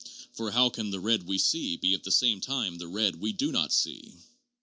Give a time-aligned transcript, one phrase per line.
[0.33, 3.33] For how can the red we see be at the same time the red we
[3.33, 4.15] do not see?"